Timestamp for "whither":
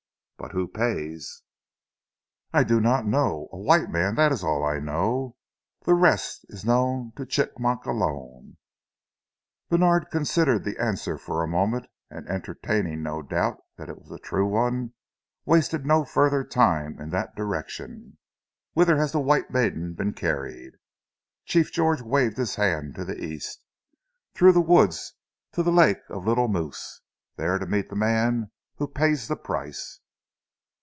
18.73-18.97